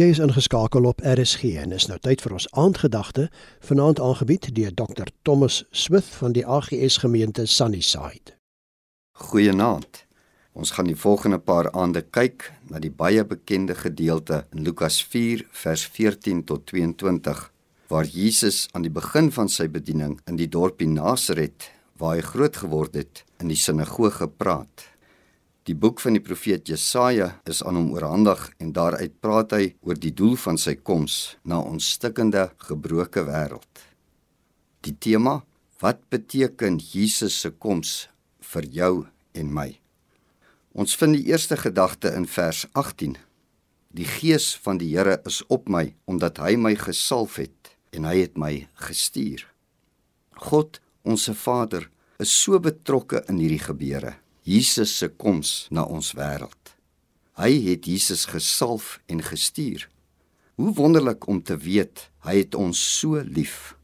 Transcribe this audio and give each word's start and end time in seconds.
Jy 0.00 0.06
is 0.08 0.22
ingeskakel 0.24 0.86
op 0.88 1.02
RSG 1.04 1.50
en 1.60 1.74
is 1.76 1.84
nou 1.84 1.98
tyd 2.00 2.22
vir 2.24 2.32
ons 2.32 2.46
aandgedagte, 2.56 3.26
vanaand 3.60 3.98
aangebied 4.00 4.46
deur 4.56 4.70
Dr. 4.72 5.10
Thomas 5.28 5.58
Smith 5.68 6.06
van 6.16 6.32
die 6.32 6.46
AGS 6.48 6.96
gemeente 7.02 7.44
Sunnyside. 7.44 8.32
Goeienaand. 9.20 10.06
Ons 10.56 10.72
gaan 10.72 10.88
die 10.88 10.96
volgende 10.96 11.36
paar 11.44 11.68
aande 11.76 12.00
kyk 12.08 12.46
na 12.72 12.80
die 12.80 12.88
baie 12.88 13.20
bekende 13.28 13.76
gedeelte 13.76 14.46
in 14.56 14.64
Lukas 14.64 15.02
4 15.04 15.44
vers 15.60 15.84
14 15.84 16.40
tot 16.48 16.64
22 16.72 17.42
waar 17.92 18.08
Jesus 18.08 18.70
aan 18.72 18.88
die 18.88 18.94
begin 18.96 19.28
van 19.28 19.52
sy 19.52 19.68
bediening 19.68 20.16
in 20.24 20.40
die 20.40 20.48
dorpie 20.48 20.88
Nasaret 20.88 21.68
waar 22.00 22.16
hy 22.16 22.24
groot 22.32 22.56
geword 22.64 22.96
het 22.96 23.26
in 23.44 23.52
die 23.52 23.60
sinagoge 23.60 24.30
praat. 24.40 24.88
Die 25.62 25.76
boek 25.78 26.00
van 26.02 26.16
die 26.16 26.22
profeet 26.22 26.66
Jesaja 26.66 27.28
is 27.46 27.60
aan 27.62 27.76
hom 27.78 27.92
oorhandig 27.94 28.48
en 28.58 28.72
daaruit 28.74 29.12
praat 29.22 29.52
hy 29.54 29.66
oor 29.86 29.94
die 29.94 30.10
doel 30.10 30.34
van 30.44 30.56
sy 30.58 30.74
koms 30.74 31.36
na 31.46 31.60
ons 31.62 31.92
stikkende, 31.94 32.48
gebroke 32.66 33.22
wêreld. 33.28 33.84
Die 34.82 34.96
tema: 34.98 35.44
Wat 35.78 36.00
beteken 36.10 36.80
Jesus 36.82 37.36
se 37.44 37.52
koms 37.54 38.08
vir 38.52 38.66
jou 38.74 38.94
en 39.38 39.52
my? 39.54 39.68
Ons 40.74 40.96
vind 40.98 41.14
die 41.14 41.30
eerste 41.30 41.54
gedagte 41.60 42.10
in 42.10 42.26
vers 42.26 42.64
18. 42.72 43.14
Die 43.94 44.08
gees 44.08 44.56
van 44.64 44.80
die 44.82 44.90
Here 44.96 45.20
is 45.28 45.44
op 45.46 45.68
my 45.70 45.92
omdat 46.10 46.42
hy 46.42 46.56
my 46.56 46.74
gesalf 46.74 47.38
het 47.38 47.76
en 47.94 48.08
hy 48.08 48.16
het 48.24 48.34
my 48.40 48.66
gestuur. 48.88 49.46
God, 50.42 50.80
ons 51.06 51.28
Vader, 51.38 51.86
is 52.18 52.34
so 52.34 52.58
betrokke 52.58 53.22
in 53.28 53.38
hierdie 53.38 53.62
gebeure. 53.62 54.16
Jesus 54.42 54.96
se 54.98 55.06
koms 55.08 55.68
na 55.70 55.84
ons 55.86 56.12
wêreld. 56.18 56.74
Hy 57.38 57.52
het 57.68 57.86
Jesus 57.86 58.24
gesalf 58.26 58.98
en 59.06 59.22
gestuur. 59.22 59.86
Hoe 60.58 60.72
wonderlik 60.74 61.26
om 61.30 61.38
te 61.42 61.56
weet 61.56 62.08
hy 62.26 62.40
het 62.42 62.54
ons 62.58 62.78
so 62.98 63.22
lief. 63.22 63.76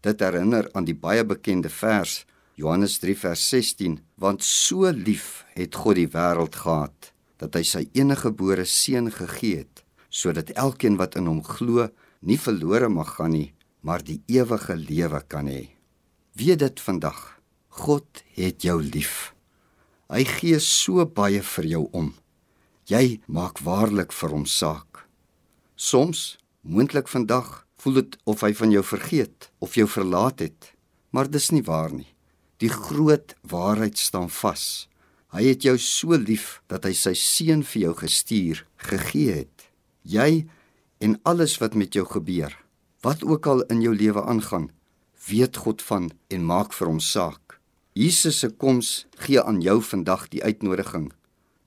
Dit 0.00 0.24
herinner 0.24 0.70
aan 0.72 0.88
die 0.88 0.96
baie 0.96 1.24
bekende 1.24 1.68
vers 1.68 2.24
Johannes 2.60 2.98
3 3.00 3.14
vers 3.16 3.42
16, 3.48 4.00
want 4.20 4.44
so 4.44 4.88
lief 4.92 5.44
het 5.56 5.76
God 5.76 5.96
die 6.00 6.08
wêreld 6.12 6.56
gehad 6.60 7.12
dat 7.40 7.56
hy 7.56 7.62
sy 7.64 7.86
enige 7.96 8.28
gebore 8.28 8.66
seun 8.68 9.08
gegee 9.12 9.62
het 9.62 9.84
sodat 10.10 10.50
elkeen 10.58 10.96
wat 10.98 11.14
in 11.16 11.28
hom 11.30 11.40
glo 11.46 11.86
nie 12.26 12.36
verlore 12.40 12.88
mag 12.90 13.14
gaan 13.16 13.30
nie, 13.36 13.52
maar 13.80 14.02
die 14.04 14.18
ewige 14.28 14.74
lewe 14.76 15.20
kan 15.30 15.46
hê. 15.48 15.70
Weet 16.34 16.60
dit 16.64 16.82
vandag. 16.82 17.20
God 17.68 18.24
het 18.34 18.66
jou 18.66 18.80
lief. 18.82 19.30
Hy 20.10 20.24
gee 20.26 20.58
so 20.58 21.04
baie 21.06 21.38
vir 21.38 21.66
jou 21.70 21.84
om. 21.94 22.08
Jy 22.90 23.20
maak 23.30 23.60
waarlik 23.62 24.10
vir 24.10 24.32
hom 24.34 24.42
saak. 24.42 25.04
Soms, 25.78 26.34
moontlik 26.66 27.06
vandag, 27.06 27.62
voel 27.78 28.00
dit 28.00 28.16
of 28.26 28.42
hy 28.42 28.50
van 28.58 28.74
jou 28.74 28.82
vergeet 28.82 29.46
of 29.62 29.76
jou 29.78 29.86
verlaat 29.86 30.42
het, 30.42 30.72
maar 31.14 31.30
dis 31.30 31.52
nie 31.54 31.62
waar 31.62 31.94
nie. 31.94 32.08
Die 32.58 32.72
groot 32.72 33.36
waarheid 33.46 34.02
staan 34.02 34.26
vas. 34.40 34.88
Hy 35.30 35.44
het 35.46 35.62
jou 35.62 35.76
so 35.78 36.18
lief 36.18 36.58
dat 36.66 36.88
hy 36.88 36.92
sy 36.98 37.14
seun 37.14 37.62
vir 37.62 37.84
jou 37.86 37.94
gestuur, 38.02 38.64
gegee 38.82 39.44
het. 39.44 39.68
Jy 40.02 40.48
en 40.98 41.20
alles 41.22 41.54
wat 41.62 41.78
met 41.78 41.94
jou 41.94 42.04
gebeur, 42.16 42.50
wat 43.06 43.22
ook 43.22 43.46
al 43.46 43.62
in 43.70 43.86
jou 43.86 43.94
lewe 43.94 44.26
aangaan, 44.26 44.72
weet 45.30 45.62
God 45.62 45.86
van 45.86 46.10
en 46.34 46.50
maak 46.50 46.74
vir 46.74 46.90
hom 46.90 46.98
saak. 46.98 47.59
Jesus 48.00 48.38
se 48.40 48.48
koms 48.48 49.04
gee 49.20 49.42
aan 49.42 49.58
jou 49.60 49.76
vandag 49.84 50.22
die 50.32 50.40
uitnodiging. 50.40 51.10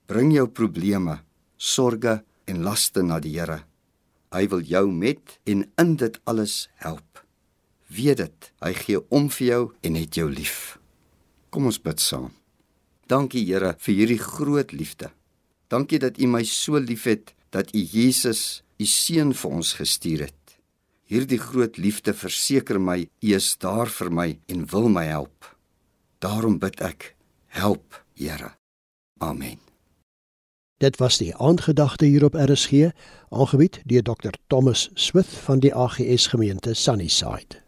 Bring 0.09 0.31
jou 0.33 0.47
probleme, 0.49 1.19
sorges 1.61 2.23
en 2.49 2.63
laste 2.65 3.03
na 3.05 3.19
die 3.21 3.35
Here. 3.35 3.59
Hy 4.33 4.47
wil 4.49 4.63
jou 4.65 4.87
met 4.89 5.37
en 5.45 5.61
in 5.77 5.93
dit 6.01 6.17
alles 6.25 6.71
help. 6.81 7.21
Weet 7.85 8.17
dit, 8.23 8.49
hy 8.65 8.73
gee 8.73 9.03
om 9.13 9.29
vir 9.29 9.45
jou 9.45 9.61
en 9.85 10.01
het 10.01 10.17
jou 10.17 10.25
lief. 10.31 10.79
Kom 11.53 11.69
ons 11.69 11.77
bid 11.77 12.01
saam. 12.01 12.31
Dankie 13.05 13.45
Here 13.45 13.75
vir 13.77 13.99
hierdie 14.01 14.21
groot 14.25 14.73
liefde. 14.73 15.13
Dankie 15.69 16.01
dat 16.01 16.17
U 16.17 16.33
my 16.33 16.41
so 16.49 16.81
liefhet 16.81 17.35
dat 17.53 17.69
U 17.77 17.77
Jesus, 17.77 18.63
U 18.81 18.89
seun 18.89 19.37
vir 19.37 19.59
ons 19.61 19.77
gestuur 19.77 20.25
het. 20.31 20.57
Hierdie 21.05 21.37
groot 21.37 21.77
liefde 21.77 22.17
verseker 22.17 22.81
my 22.81 23.03
U 23.05 23.35
is 23.37 23.53
daar 23.61 23.91
vir 24.01 24.09
my 24.09 24.31
en 24.49 24.65
wil 24.73 24.89
my 24.89 25.11
help. 25.13 25.52
Daarom 26.23 26.59
bid 26.59 26.79
ek, 26.79 27.15
help, 27.45 28.05
Here. 28.13 28.55
Amen. 29.19 29.59
Dit 30.77 30.97
was 30.97 31.17
die 31.17 31.35
aandgedagte 31.35 32.05
hier 32.05 32.23
op 32.23 32.33
RSG, 32.33 32.93
aangebied 33.29 33.81
deur 33.83 34.03
Dr. 34.03 34.31
Thomas 34.47 34.89
Smith 34.93 35.27
van 35.27 35.59
die 35.59 35.75
AGS 35.75 36.27
gemeente 36.27 36.73
Sunnyside. 36.73 37.62